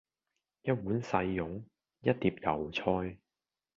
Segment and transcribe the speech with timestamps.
[0.63, 1.61] 一碗細擁，
[2.01, 3.19] 一碟油菜